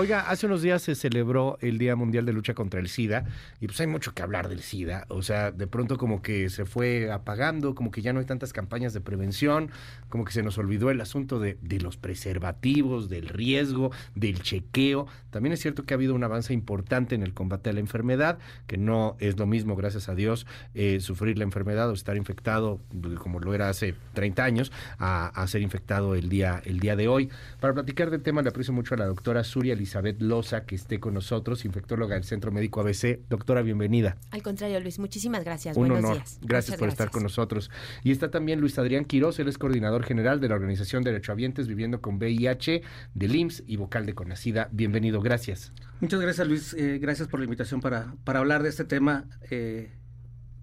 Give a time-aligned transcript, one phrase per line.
[0.00, 3.24] Oiga, hace unos días se celebró el Día Mundial de Lucha contra el SIDA
[3.58, 5.06] y pues hay mucho que hablar del SIDA.
[5.08, 8.52] O sea, de pronto como que se fue apagando, como que ya no hay tantas
[8.52, 9.72] campañas de prevención,
[10.08, 15.08] como que se nos olvidó el asunto de, los preservativos, del riesgo, del chequeo.
[15.30, 18.38] También es cierto que ha habido un avance importante en el combate a la enfermedad,
[18.68, 22.80] que no es lo mismo, gracias a Dios, eh, sufrir la enfermedad o estar infectado,
[23.18, 24.70] como lo era hace 30 años,
[25.00, 27.30] a, ser infectado el día, el día de hoy.
[27.58, 31.00] Para platicar del tema le aprecio mucho a la doctora Surya Elizabeth Loza, que esté
[31.00, 33.20] con nosotros, infectóloga del Centro Médico ABC.
[33.30, 34.18] Doctora, bienvenida.
[34.30, 35.78] Al contrario, Luis, muchísimas gracias.
[35.78, 36.22] Un honor.
[36.42, 37.70] Gracias por estar con nosotros.
[38.04, 42.02] Y está también Luis Adrián Quiroz, él es coordinador general de la Organización Derechohabientes Viviendo
[42.02, 42.82] con VIH
[43.14, 44.68] del IMSS y vocal de Conacida.
[44.72, 45.72] Bienvenido, gracias.
[46.00, 46.74] Muchas gracias, Luis.
[46.74, 49.90] Eh, gracias por la invitación para, para hablar de este tema eh,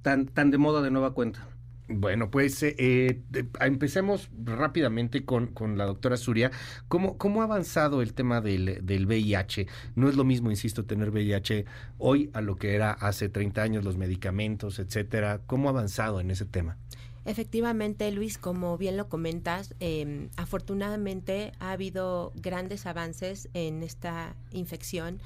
[0.03, 1.47] tan, tan de moda de nueva cuenta.
[1.87, 3.21] Bueno, pues eh, eh
[3.61, 6.51] empecemos rápidamente con, con, la doctora Suria.
[6.87, 9.67] ¿Cómo, ¿Cómo ha avanzado el tema del, del VIH?
[9.95, 11.65] No es lo mismo, insisto, tener VIH
[11.99, 15.41] hoy a lo que era hace 30 años, los medicamentos, etcétera.
[15.45, 16.77] ¿Cómo ha avanzado en ese tema?
[17.25, 25.19] Efectivamente, Luis, como bien lo comentas, eh, afortunadamente ha habido grandes avances en esta infección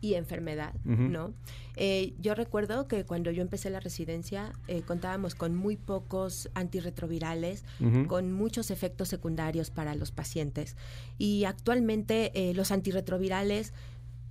[0.00, 1.32] y enfermedad, ¿no?
[1.76, 7.64] Eh, yo recuerdo que cuando yo empecé la residencia eh, contábamos con muy pocos antirretrovirales,
[8.08, 10.76] con muchos efectos secundarios para los pacientes.
[11.18, 13.72] Y actualmente eh, los antirretrovirales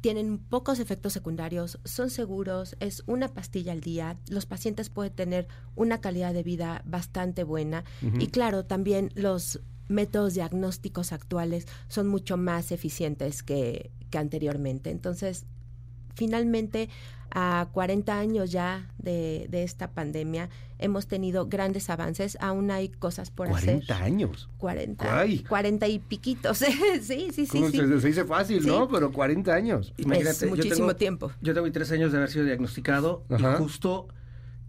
[0.02, 5.48] tienen pocos efectos secundarios, son seguros, es una pastilla al día, los pacientes pueden tener
[5.76, 7.84] una calidad de vida bastante buena
[8.20, 14.92] y claro, también los métodos diagnósticos actuales son mucho más eficientes que, que anteriormente.
[14.92, 15.46] Entonces,
[16.16, 16.88] finalmente,
[17.32, 20.50] a 40 años ya de, esta pandemia,
[20.80, 22.38] hemos tenido grandes avances.
[22.40, 23.84] Aún hay cosas por hacer.
[23.86, 24.50] 40 años.
[24.58, 25.26] 40.
[25.50, 26.58] 40 y piquitos.
[27.02, 27.72] sí, sí, sí.
[27.72, 28.88] Se, dice fácil, ¿no?
[28.88, 29.94] Pero 40 años.
[29.98, 31.34] Imagínate, muchísimo tiempo.
[31.42, 34.08] Yo tengo tres años de haber sido diagnosticado y justo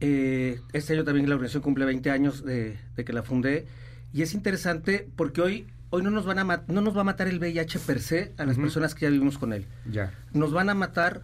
[0.01, 3.67] eh, este año también la organización cumple 20 años de, de que la fundé.
[4.13, 7.29] Y es interesante porque hoy hoy no nos van a no nos va a matar
[7.29, 9.67] el VIH per se a las personas que ya vivimos con él.
[9.91, 10.13] Ya.
[10.33, 11.23] Nos van a matar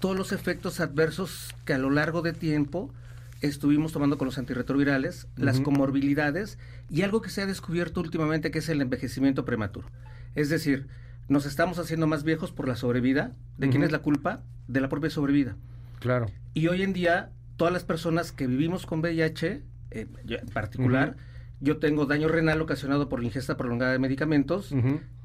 [0.00, 2.92] todos los efectos adversos que a lo largo de tiempo
[3.40, 6.58] estuvimos tomando con los antirretrovirales, las comorbilidades
[6.88, 9.88] y algo que se ha descubierto últimamente que es el envejecimiento prematuro.
[10.34, 10.86] Es decir,
[11.28, 13.32] nos estamos haciendo más viejos por la sobrevida.
[13.58, 14.42] ¿De quién es la culpa?
[14.68, 15.56] De la propia sobrevida.
[15.98, 16.26] Claro.
[16.54, 21.16] Y hoy en día, todas las personas que vivimos con VIH, eh, en particular,
[21.60, 24.74] yo tengo daño renal ocasionado por la ingesta prolongada de medicamentos,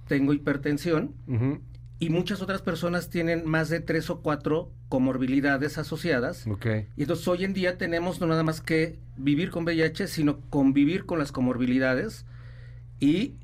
[0.08, 1.16] tengo hipertensión
[2.02, 6.48] y muchas otras personas tienen más de tres o cuatro comorbilidades asociadas.
[6.48, 6.88] Okay.
[6.98, 11.06] Y entonces hoy en día tenemos no nada más que vivir con VIH, sino convivir
[11.06, 12.26] con las comorbilidades.
[13.00, 13.36] Y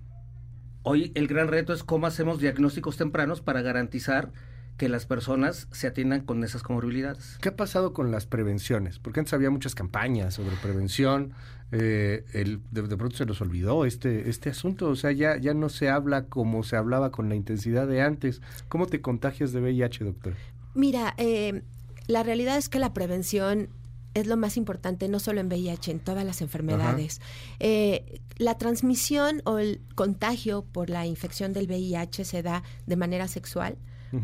[0.81, 4.31] hoy el gran reto es cómo hacemos diagnósticos tempranos para garantizar
[4.77, 7.37] que las personas se atiendan con esas comorbilidades.
[7.41, 8.99] ¿Qué ha pasado con las prevenciones?
[8.99, 11.33] Porque antes había muchas campañas sobre prevención,
[11.71, 15.69] eh, el, de, pronto se nos olvidó este, este asunto, o sea, ya, ya no
[15.69, 18.41] se habla como se hablaba con la intensidad de antes.
[18.69, 20.33] ¿Cómo te contagias de VIH, doctor?
[20.75, 21.63] Mira, eh,
[22.05, 23.69] la realidad es que la prevención
[24.13, 27.21] es lo más importante, no solo en VIH, en todas las enfermedades.
[27.59, 33.27] Eh, la transmisión o el contagio por la infección del VIH se da de manera
[33.27, 33.77] sexual,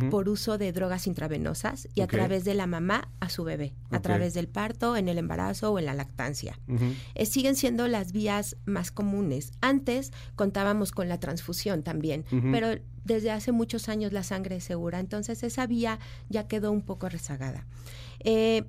[0.09, 3.99] por uso de drogas intravenosas y a través de la mamá a su bebé, a
[3.99, 6.59] través del parto, en el embarazo o en la lactancia.
[7.15, 9.51] Eh, siguen siendo las vías más comunes.
[9.61, 14.99] Antes contábamos con la transfusión también, pero desde hace muchos años la sangre es segura,
[14.99, 15.99] entonces esa vía
[16.29, 17.65] ya quedó un poco rezagada.
[18.19, 18.63] Eh,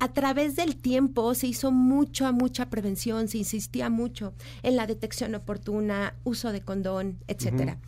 [0.00, 5.34] a través del tiempo se hizo mucha, mucha prevención, se insistía mucho en la detección
[5.34, 7.78] oportuna, uso de condón, etcétera.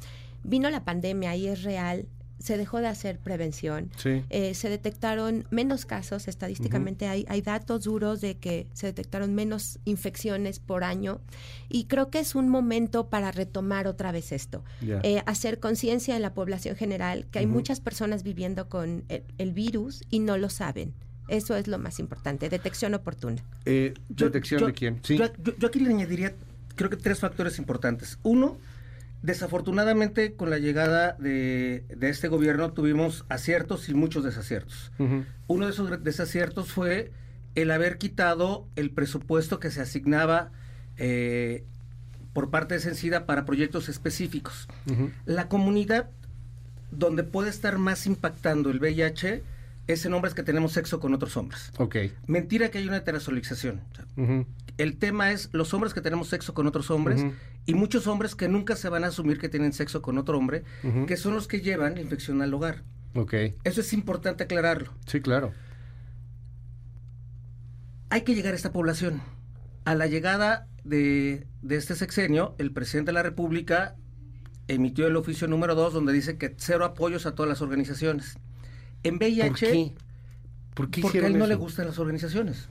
[0.44, 2.06] Vino la pandemia y es real,
[2.42, 3.90] se dejó de hacer prevención.
[4.04, 9.78] Eh, se detectaron menos casos, estadísticamente hay, hay, datos duros de que se detectaron menos
[9.84, 11.20] infecciones por año
[11.68, 16.22] y creo que es un momento para retomar otra vez esto, eh, hacer conciencia en
[16.22, 20.94] la población general que hay muchas personas viviendo con el, virus y no lo saben.
[21.28, 23.42] Eso es lo más importante, detección oportuna.
[23.66, 25.00] Eh, ¿Detección de quién?
[25.02, 25.16] ¿Sí?
[25.16, 26.34] yo aquí le añadiría,
[26.74, 28.18] creo que tres factores importantes.
[28.22, 28.56] Uno,
[29.22, 34.92] Desafortunadamente, con la llegada de, este gobierno tuvimos aciertos y muchos desaciertos.
[35.46, 37.12] Uno de esos desaciertos fue
[37.54, 40.50] el haber quitado el presupuesto que se asignaba
[40.96, 41.64] eh,
[42.32, 44.68] por parte de Sencida para proyectos específicos.
[45.24, 46.10] La comunidad
[46.90, 49.42] donde puede estar más impactando el VIH
[49.86, 51.72] es en hombres que tenemos sexo con otros hombres.
[52.26, 53.80] Mentira que hay una heterosexualización.
[54.78, 57.24] El tema es los hombres que tenemos sexo con otros hombres
[57.66, 60.64] y muchos hombres que nunca se van a asumir que tienen sexo con otro hombre,
[61.06, 62.82] que son los que llevan la infección al hogar.
[63.14, 63.34] Ok.
[63.64, 64.92] Eso es importante aclararlo.
[65.06, 65.52] Sí, claro.
[68.10, 69.20] Hay que llegar a esta población.
[69.84, 73.96] A la llegada de, de este sexenio, el presidente de la República
[74.68, 78.38] emitió el oficio número 2 donde dice que cero apoyos a todas las organizaciones.
[79.02, 79.92] En VIH, ¿Por qué?
[80.74, 82.68] ¿Por qué porque a él no le gustan las organizaciones.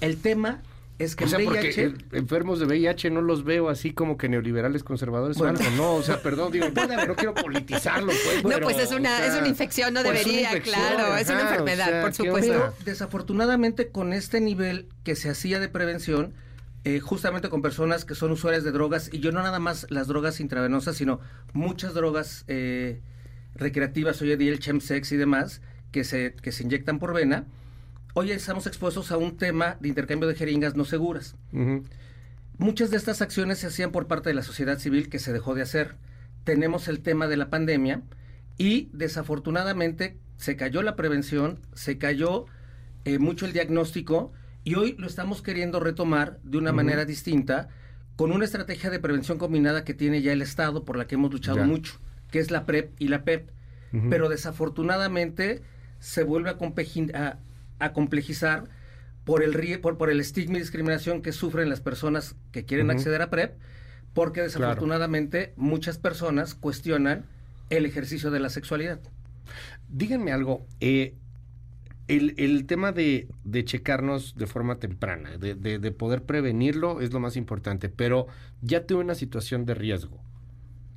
[0.00, 0.62] El tema
[0.98, 1.94] es que O sea, en porque VIH...
[2.12, 5.58] enfermos de VIH no los veo así como que neoliberales conservadores o Bueno.
[5.58, 5.70] algo.
[5.76, 6.66] No, o sea, perdón, digo,
[7.06, 8.42] no quiero politizarlo, pues.
[8.42, 11.16] No, pero, pues es una, o sea, es una infección, no pues, debería, infección, claro,
[11.16, 12.52] es una o enfermedad, sea, por ¿qué supuesto.
[12.52, 16.34] Pero desafortunadamente con este nivel que se hacía de prevención,
[16.84, 20.08] eh, justamente con personas que son usuarias de drogas, y yo no nada más las
[20.08, 21.20] drogas intravenosas, sino
[21.52, 23.00] muchas drogas eh,
[23.54, 25.60] recreativas, hoy en día el chemsex y demás,
[25.92, 27.46] que se, que se inyectan por vena,
[28.14, 31.36] hoy estamos expuestos a un tema de intercambio de jeringas no seguras.
[32.58, 35.54] Muchas de estas acciones se hacían por parte de la sociedad civil que se dejó
[35.54, 35.94] de hacer.
[36.44, 38.02] Tenemos el tema de la pandemia
[38.56, 42.46] y desafortunadamente se cayó la prevención, se cayó
[43.04, 44.32] eh, mucho el diagnóstico
[44.64, 47.68] y hoy lo estamos queriendo retomar de una manera distinta
[48.16, 51.30] con una estrategia de prevención combinada que tiene ya el Estado por la que hemos
[51.32, 51.64] luchado Ya.
[51.64, 52.00] mucho,
[52.32, 53.50] que es la PREP y la PEP.
[53.92, 54.10] Ujú.
[54.10, 55.62] Pero desafortunadamente
[56.00, 56.58] se vuelve a,
[57.14, 57.38] a-
[57.78, 58.64] a complejizar
[59.24, 63.20] por el, por, por el estigma y discriminación que sufren las personas que quieren acceder
[63.22, 63.52] a PrEP,
[64.14, 67.24] porque desafortunadamente muchas personas cuestionan
[67.70, 69.00] el ejercicio de la sexualidad.
[69.90, 71.14] Díganme algo, eh,
[72.08, 77.12] el, el tema de, de checarnos de forma temprana, de, de- de poder prevenirlo es
[77.12, 78.26] lo más importante, pero
[78.62, 80.18] ya tuve una situación de riesgo.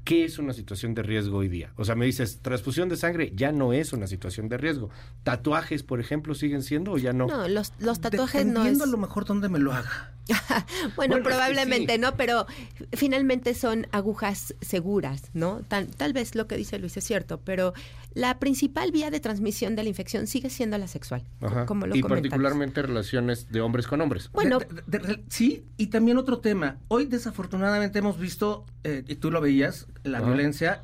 [0.03, 1.73] ¿Qué es una situación de riesgo hoy día?
[1.77, 4.89] O sea, me dices, transfusión de sangre ya no es una situación de riesgo.
[5.23, 7.27] ¿Tatuajes, por ejemplo, siguen siendo o ya no?
[7.27, 8.53] No, los, los tatuajes no es...
[8.55, 10.13] Dependiendo a lo mejor dónde me lo haga.
[10.95, 11.99] Bueno, Bueno, es que probablemente sí.
[11.99, 12.45] no, pero
[12.93, 15.61] finalmente son agujas seguras, ¿no?
[15.67, 17.73] Tal, tal vez lo que dice Luis es cierto, pero
[18.13, 21.65] la principal vía de transmisión de la infección sigue siendo la sexual, Ajá.
[21.65, 24.29] como lo y particularmente relaciones de hombres con hombres.
[24.33, 26.77] Bueno, De- de- de- sí, y también otro tema.
[26.87, 30.27] Hoy desafortunadamente hemos visto, eh, y tú lo veías, la Ajá.
[30.27, 30.81] violencia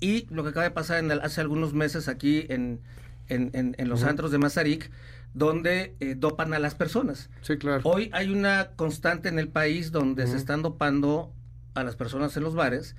[0.00, 2.80] y lo que acaba de pasar en el- hace algunos meses aquí en,
[3.28, 4.10] en- en- en los Ujú.
[4.10, 4.90] antros de Mazarik,
[5.34, 7.28] donde eh, dopan a las personas.
[7.42, 7.82] Sí, claro.
[7.84, 11.32] Hoy hay una constante en el país donde se están dopando
[11.74, 12.94] a las personas en los bares.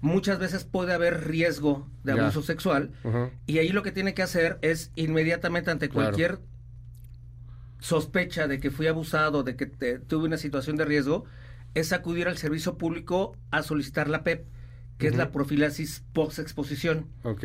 [0.00, 2.22] Muchas veces puede haber riesgo de Ya.
[2.22, 2.92] abuso sexual
[3.46, 6.06] y ahí lo que tiene que hacer es inmediatamente ante Claro.
[6.10, 6.38] cualquier
[7.80, 11.24] sospecha de que fui abusado, de que te- tuve una situación de riesgo,
[11.74, 14.46] es acudir al servicio público a solicitar la PEP,
[14.98, 17.06] que es la profilaxis post-exposición.
[17.22, 17.44] Ok,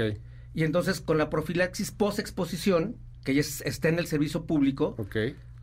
[0.53, 5.15] Y entonces con la profilaxis post-exposición, que ya es- está en el servicio público, ok,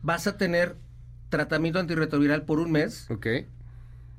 [0.03, 0.75] vas a tener
[1.29, 3.09] tratamiento antirretroviral por un mes.
[3.09, 3.25] ok.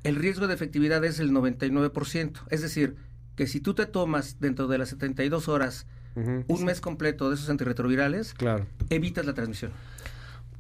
[0.02, 2.41] El riesgo de efectividad es el 99%.
[2.50, 2.96] Es decir,
[3.37, 5.87] que si tú te tomas dentro de las 72 horas
[6.17, 8.67] un mes completo de esos antirretrovirales, Claro.
[8.91, 9.73] evitas la transmisión.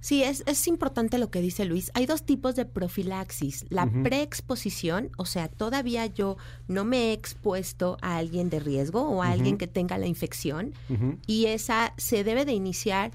[0.04, 1.90] Sí, es, es importante lo que dice Luis.
[1.94, 3.64] Hay dos tipos de profilaxis.
[3.70, 6.36] La preexposición, o sea, todavía yo
[6.68, 10.74] no me he expuesto a alguien de riesgo o a alguien que tenga la infección.
[11.26, 13.12] Y esa se debe de iniciar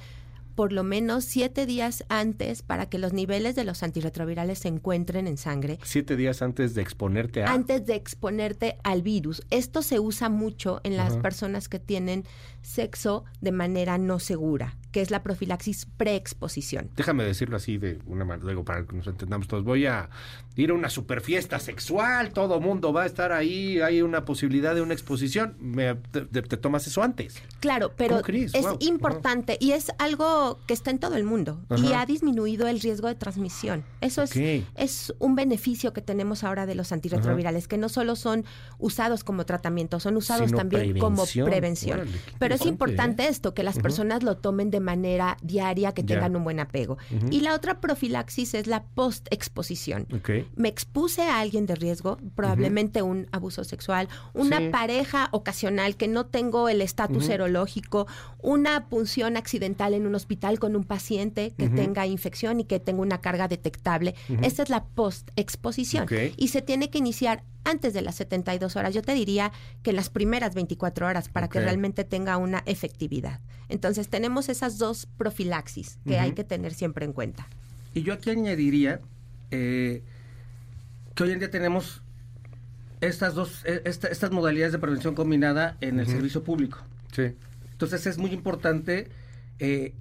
[0.60, 5.26] por lo menos siete días antes para que los niveles de los antirretrovirales se encuentren
[5.26, 7.54] en sangre Siete días antes de exponerte a...
[7.54, 9.42] antes de exponerte al virus.
[9.52, 12.26] Esto se usa mucho en las personas que tienen
[12.62, 16.90] sexo de manera no segura, que es la profilaxis preexposición.
[16.96, 19.64] Déjame decirlo así de una manera, luego para que nos entendamos todos.
[19.64, 20.10] Voy a
[20.56, 24.76] ir a una super fiesta sexual, todo mundo va a estar ahí, hay una posibilidad
[24.76, 25.56] de una exposición.
[25.60, 27.42] Me- te, tomas eso antes.
[27.60, 28.78] Claro, pero es Wow.
[28.82, 33.08] importante y es algo que está en todo el mundo y ha disminuido el riesgo
[33.08, 33.84] de transmisión.
[34.02, 34.36] Eso es,
[34.76, 38.44] es un beneficio que tenemos ahora de los antirretrovirales, que no solo son
[38.80, 42.02] usados como tratamiento, son usados Sino también como prevención.
[42.02, 46.04] Órale, Pero es interesante, importante esto, que las personas lo tomen de manera diaria, que
[46.04, 46.98] tengan un buen apego.
[47.32, 50.08] Y la otra profilaxis es la post-exposición.
[50.56, 54.70] Me expuse a alguien de riesgo, probablemente un abuso sexual, una Sí.
[54.70, 58.08] pareja ocasional que no tengo el estatus serológico,
[58.42, 63.02] una punción accidental en un hospital con un paciente que tenga infección y que tenga
[63.02, 64.16] una carga detectable.
[64.42, 66.08] Esta es la post-exposición.
[66.38, 68.94] Y se tiene que iniciar antes de las 72 horas.
[68.94, 69.52] Yo te diría
[69.84, 73.42] que en las primeras 24 horas para que realmente tenga una efectividad.
[73.68, 77.48] Entonces tenemos esas dos profilaxis que hay que tener siempre en cuenta.
[77.94, 79.02] Y yo aquí añadiría
[79.52, 80.04] eh,
[81.16, 82.02] que hoy en día tenemos
[83.02, 86.80] estas dos, esta- estas modalidades de prevención combinada en el servicio público.
[87.14, 87.34] Sí.
[87.72, 89.10] Entonces es muy importante
[89.60, 89.94] eh,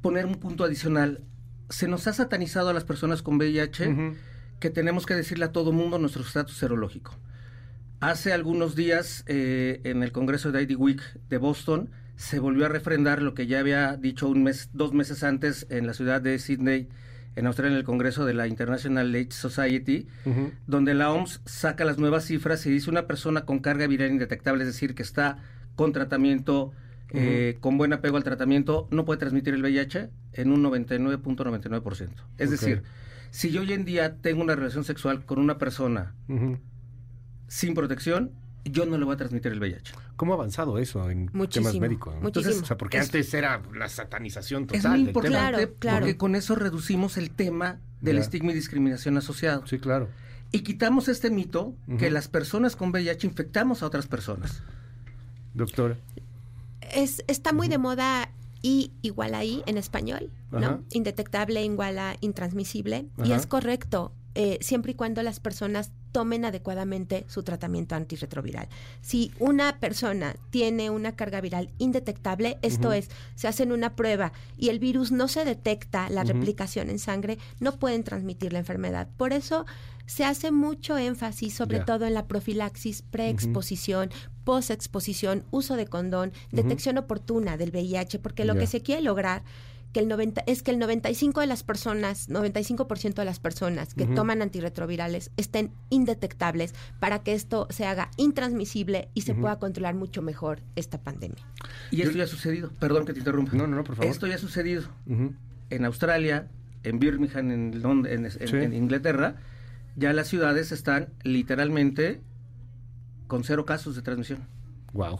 [0.00, 1.20] poner un punto adicional.
[1.68, 4.14] se nos ha satanizado a las personas con VIH
[4.58, 7.14] que tenemos que decirle a todo mundo nuestro estatus serológico.
[8.00, 11.88] Hace algunos días, eh, en el Congreso de ID Week de Boston,
[12.20, 15.86] se volvió a refrendar lo que ya había dicho un mes, dos meses antes en
[15.86, 16.86] la ciudad de Sydney,
[17.34, 20.06] en Australia, en el Congreso de la International AIDS Society,
[20.66, 24.64] donde la OMS saca las nuevas cifras y dice una persona con carga viral indetectable,
[24.64, 25.38] es decir, que está
[25.76, 26.72] con tratamiento,
[27.08, 32.10] eh, con buen apego al tratamiento, no puede transmitir el VIH en un 99.99%.
[32.36, 32.82] Es decir,
[33.30, 36.14] si yo hoy en día tengo una relación sexual con una persona
[37.48, 38.32] sin protección,
[38.64, 39.92] yo no le voy a transmitir el VIH.
[40.16, 42.14] ¿Cómo ha avanzado eso en temas médicos?
[42.20, 42.62] Muchísimo.
[42.62, 44.78] o sea, porque antes era la satanización total.
[44.78, 48.22] Es muy importante Claro, porque con eso reducimos el tema del Ya.
[48.22, 49.66] estigma y discriminación asociado.
[49.66, 50.08] Sí, claro.
[50.52, 54.62] Y quitamos este mito que las personas con VIH infectamos a otras personas.
[55.54, 55.96] Doctora.
[56.80, 58.30] es, está muy de moda
[58.62, 60.82] y igual ahí en español, ¿no?
[60.92, 63.06] Indetectable igual a intransmisible.
[63.24, 68.68] Y es correcto, eh, siempre y cuando las personas tomen adecuadamente su tratamiento antirretroviral.
[69.00, 74.68] Si una persona tiene una carga viral indetectable, esto es, se hacen una prueba y
[74.68, 79.08] el virus no se detecta la replicación en sangre, no pueden transmitir la enfermedad.
[79.16, 79.66] Por eso
[80.06, 84.10] se hace mucho énfasis, sobre todo en la profilaxis, preexposición,
[84.42, 89.44] posexposición, uso de condón, detección oportuna del VIH, porque lo que se quiere lograr
[89.92, 94.06] que el 90, es que el 95 de las personas, 95% de las personas que
[94.06, 100.22] toman antirretrovirales estén indetectables para que esto se haga intransmisible y se pueda controlar mucho
[100.22, 101.44] mejor esta pandemia.
[101.90, 102.70] Y esto ya ha sucedido.
[102.78, 103.52] Perdón que te interrumpa.
[103.56, 104.10] No, no, no, por favor.
[104.10, 104.84] Esto ya ha sucedido
[105.70, 106.48] en Australia,
[106.84, 108.56] en Birmingham, en, Lond- en, en- Sí.
[108.56, 109.36] en Inglaterra.
[109.96, 112.20] Ya las ciudades están literalmente
[113.26, 114.46] con cero casos de transmisión.
[114.92, 115.18] Wow.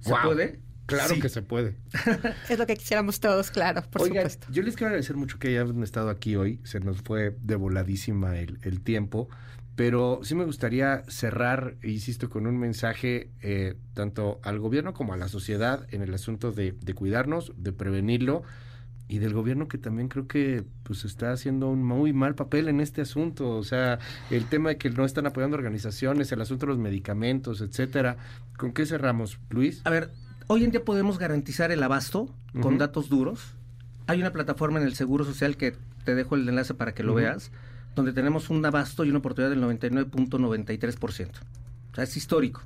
[0.00, 0.60] ¿Se puede?
[0.86, 1.20] Claro Sí.
[1.20, 1.76] que se puede.
[2.48, 4.46] Es lo que quisiéramos todos, claro, por Oigan, supuesto.
[4.52, 6.60] yo les quiero agradecer mucho que hayan estado aquí hoy.
[6.64, 9.28] Se nos fue de voladísima el, el tiempo.
[9.76, 15.16] Pero sí me gustaría cerrar, insisto, con un mensaje eh, tanto al gobierno como a
[15.16, 18.42] la sociedad en el asunto de, de cuidarnos, de prevenirlo
[19.08, 22.80] y del gobierno que también creo que pues está haciendo un muy mal papel en
[22.80, 23.50] este asunto.
[23.50, 23.98] O sea,
[24.30, 28.16] el tema de que no están apoyando organizaciones, el asunto de los medicamentos, etcétera.
[28.56, 29.80] ¿Con qué cerramos, Luis?
[29.84, 30.12] A ver,
[30.46, 32.28] hoy en día podemos garantizar el abasto
[32.60, 33.54] con datos duros.
[34.06, 37.14] Hay una plataforma en el Seguro Social que te dejo el enlace para que lo
[37.14, 37.50] veas,
[37.96, 41.28] donde tenemos un abasto y una oportunidad del 99.93%.
[41.92, 42.62] O sea, es histórico.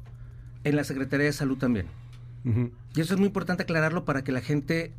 [0.64, 1.86] En la Secretaría de Salud también.
[2.94, 4.94] Y eso es muy importante aclararlo para que la gente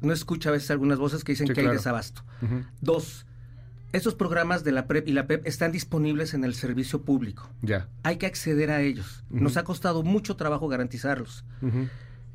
[0.00, 1.70] no escuche a veces algunas voces que dicen Sí, que claro.
[1.70, 2.22] hay desabasto.
[2.80, 3.24] Dos,
[3.92, 7.48] estos programas de la PREP y la PEP están disponibles en el servicio público.
[7.62, 7.88] Ya.
[8.02, 9.24] Hay que acceder a ellos.
[9.30, 11.44] Nos ha costado mucho trabajo garantizarlos.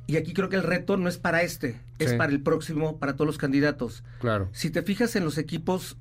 [0.08, 3.14] Y aquí creo que el reto no es para este, es para el próximo, para
[3.16, 4.04] todos los candidatos.
[4.20, 4.50] Claro.
[4.52, 5.96] Si te fijas en los equipos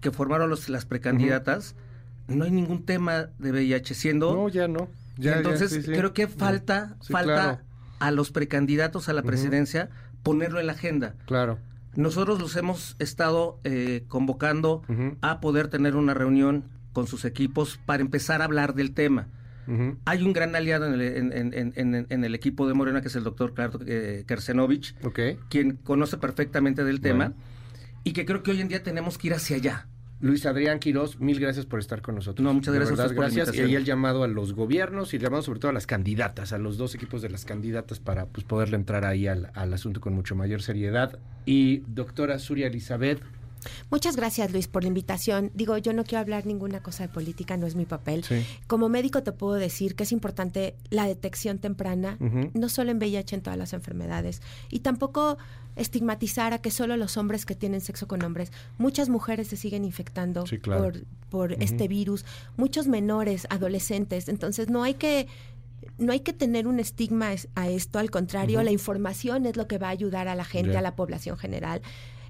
[0.00, 1.74] que formaron los- las precandidatas,
[2.28, 4.34] no hay ningún tema de VIH, siendo...
[4.34, 4.88] No, ya no.
[5.16, 5.90] Ya, ya, entonces, sí, sí.
[5.92, 7.58] creo que falta, falta claro.
[8.00, 9.88] a los precandidatos a la presidencia
[10.22, 11.14] ponerlo en la agenda.
[11.26, 11.58] Claro.
[11.96, 14.82] Nosotros los hemos estado eh, convocando
[15.22, 19.28] a poder tener una reunión con sus equipos para empezar a hablar del tema.
[20.04, 23.52] Hay un gran aliado en el, en- el equipo de Morena, que es el doctor
[23.52, 24.94] Claro eh, Kersenovich,
[25.48, 27.40] quien conoce perfectamente del tema, Bueno.
[28.04, 29.88] y que creo que hoy en día tenemos que ir hacia allá.
[30.18, 32.42] Luis Adrián Quiroz, mil gracias por estar con nosotros.
[32.42, 33.68] No, muchas gracias a verdad, ustedes por la gracias.
[33.68, 36.58] Y el llamado a los gobiernos y el llamado sobre todo a las candidatas, a
[36.58, 40.14] los dos equipos de las candidatas para pues, poderle entrar ahí al, al asunto con
[40.14, 41.18] mucho mayor seriedad.
[41.44, 43.20] Y doctora Suria Elizabeth,
[43.90, 45.50] Muchas gracias, Luis, por la invitación.
[45.54, 48.24] Digo, yo no quiero hablar ninguna cosa de política, no es mi papel.
[48.24, 48.44] Sí.
[48.66, 52.16] Como médico te puedo decir que es importante la detección temprana,
[52.54, 54.42] no solo en VIH, en todas las enfermedades.
[54.70, 55.38] Y tampoco
[55.76, 59.84] estigmatizar a que solo los hombres que tienen sexo con hombres, muchas mujeres se siguen
[59.84, 60.84] infectando Sí, claro.
[60.84, 62.24] por, por este virus,
[62.56, 64.28] muchos menores, adolescentes.
[64.28, 65.26] Entonces, no hay que
[65.98, 69.66] no hay que tener un estigma es- a esto, al contrario, la información es lo
[69.66, 71.80] que va a ayudar a la gente, a la población general.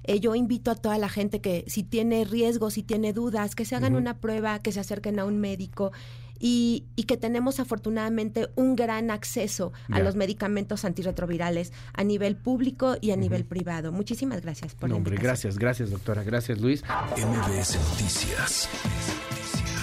[0.07, 3.65] Eh, yo invito a toda la gente que si tiene riesgos, si tiene dudas, que
[3.65, 5.91] se hagan una prueba, que se acerquen a un médico
[6.39, 12.95] y, y que tenemos afortunadamente un gran acceso a los medicamentos antirretrovirales a nivel público
[13.01, 13.91] y a nivel privado.
[13.91, 16.83] Muchísimas gracias por no, la hombre, gracias, gracias doctora, gracias Luis.
[17.17, 18.69] MBS Noticias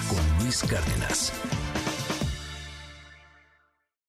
[0.08, 1.32] con Luis Cárdenas.